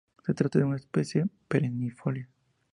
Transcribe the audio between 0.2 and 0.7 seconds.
Se trata de